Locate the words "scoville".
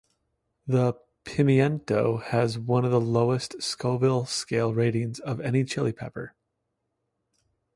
3.61-4.25